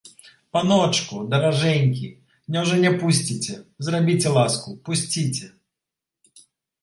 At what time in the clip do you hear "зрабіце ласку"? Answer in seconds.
3.87-4.69